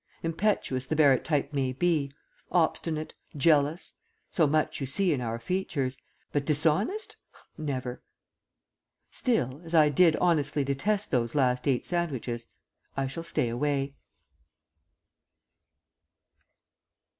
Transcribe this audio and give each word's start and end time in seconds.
Impetuous 0.23 0.87
the 0.87 0.95
Barrett 0.95 1.23
type 1.23 1.53
may 1.53 1.73
be, 1.73 2.11
obstinate, 2.51 3.13
jealous 3.37 3.93
so 4.31 4.47
much 4.47 4.81
you 4.81 4.87
see 4.87 5.13
in 5.13 5.21
our 5.21 5.37
features. 5.37 5.95
But 6.31 6.43
dishonest? 6.43 7.17
Never! 7.55 8.01
Still, 9.11 9.61
as 9.63 9.75
I 9.75 9.89
did 9.89 10.15
honestly 10.15 10.63
detest 10.63 11.11
those 11.11 11.35
last 11.35 11.67
eight 11.67 11.85
sandwiches, 11.85 12.47
I 12.97 13.05
shall 13.05 13.21
stay 13.21 13.47
away. 13.47 13.93